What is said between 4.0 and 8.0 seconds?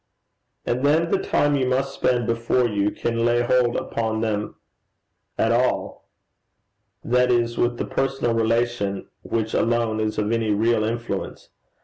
them at all, that is with the